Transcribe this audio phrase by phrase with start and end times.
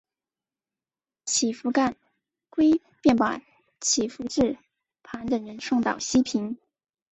[1.25, 1.95] 乞伏干
[2.49, 3.39] 归便把
[3.79, 4.57] 乞伏炽
[5.03, 6.57] 磐等人送到西平。